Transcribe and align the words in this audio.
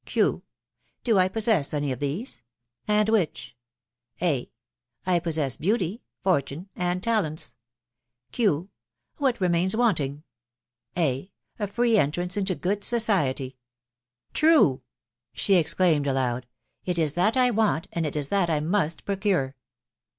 Q. 0.03 0.41
Do 1.03 1.19
I 1.19 1.27
possess 1.27 1.75
any 1.75 1.91
of 1.91 1.99
these?.... 1.99 2.41
and 2.87 3.07
which? 3.07 3.55
A. 4.19 4.49
I 5.05 5.19
possess 5.19 5.57
beauty, 5.57 6.01
fortune, 6.21 6.69
and 6.75 7.03
talents. 7.03 7.53
Q. 8.31 8.69
What 9.17 9.39
remains 9.39 9.75
wanting? 9.75 10.23
A. 10.97 11.31
A 11.59 11.67
free 11.67 11.99
entrance 11.99 12.35
into 12.35 12.55
good 12.55 12.83
society." 12.83 13.59
True!" 14.33 14.81
she 15.33 15.53
exclaimed 15.53 16.07
aloud," 16.07 16.47
it 16.87 16.97
is 16.97 17.13
that 17.13 17.37
I 17.37 17.51
want, 17.51 17.87
and 17.91 18.03
it 18.03 18.15
is 18.15 18.29
that 18.29 18.49
I 18.49 18.59
must 18.59 19.05
procure." 19.05 19.55